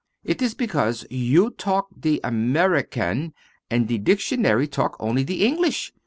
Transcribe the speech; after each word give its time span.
It 0.23 0.41
is 0.41 0.55
because 0.55 1.05
you 1.11 1.51
talk 1.51 1.89
the 1.95 2.19
American 2.23 3.35
and 3.69 3.87
the 3.87 3.99
dictionary 3.99 4.65
talk 4.67 4.97
only 4.99 5.21
the 5.23 5.45
English. 5.45 5.93